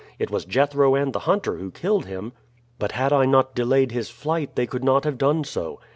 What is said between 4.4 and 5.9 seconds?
they could not have done so."